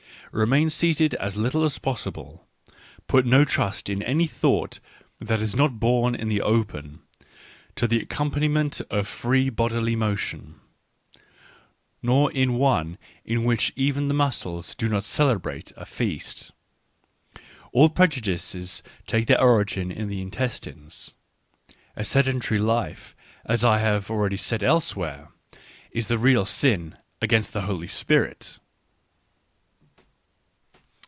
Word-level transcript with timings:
Remain 0.33 0.69
seated 0.69 1.13
as 1.15 1.35
little 1.35 1.65
as 1.65 1.77
possible, 1.77 2.47
(put 3.05 3.25
Ihb 3.25 3.49
trust 3.49 3.89
in 3.89 4.01
any 4.01 4.27
thought 4.27 4.79
that 5.19 5.41
is 5.41 5.57
not 5.57 5.81
born 5.81 6.15
in 6.15 6.29
the 6.29 6.39
open, 6.39 7.01
to 7.75 7.85
the 7.85 7.99
accompaniment 7.99 8.79
of 8.89 9.09
free 9.09 9.49
bodily 9.49 9.93
motionr— 9.93 10.53
nor 12.01 12.31
in 12.31 12.51
N 12.51 12.53
one 12.53 12.97
in 13.25 13.43
which 13.43 13.73
even 13.75 14.07
the 14.07 14.13
muscles 14.13 14.73
do 14.73 14.87
not 14.87 15.03
celebrate 15.03 15.71
a 15.71 15.83
fekst. 15.83 16.51
QUI 17.75 17.89
prejudices 17.93 18.83
take 19.05 19.27
their 19.27 19.41
origin 19.41 19.91
in 19.91 20.07
the 20.07 20.21
intestines!^ 20.21 21.13
A 21.97 22.05
sedentary 22.05 22.57
life, 22.57 23.17
as 23.43 23.65
I 23.65 23.79
have 23.79 24.09
already 24.09 24.37
said 24.37 24.63
elsewhere, 24.63 25.27
is 25.91 26.07
the 26.07 26.17
real 26.17 26.45
sin 26.45 26.95
against 27.21 27.51
the 27.51 27.63
Holy 27.63 27.89
Spirit. 27.89 28.59